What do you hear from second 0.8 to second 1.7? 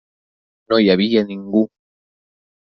hi havia ningú.